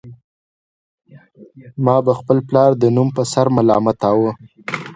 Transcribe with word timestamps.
ما 1.85 1.95
به 2.05 2.13
خپل 2.19 2.37
پلار 2.47 2.71
د 2.77 2.83
نوم 2.95 3.07
په 3.15 3.23
سر 3.31 3.45
ملامتاوه 3.57 4.31